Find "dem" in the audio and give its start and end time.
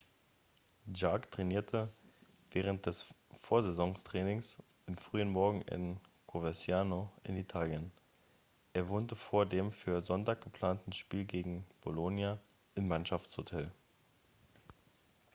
9.45-9.71